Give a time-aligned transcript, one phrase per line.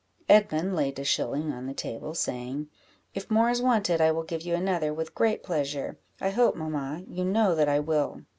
[0.27, 2.69] Edmund laid a shilling on the table, saying
[3.13, 7.03] "If more is wanted, I will give you another with great pleasure: I hope, mamma,
[7.07, 8.23] you know that I will?"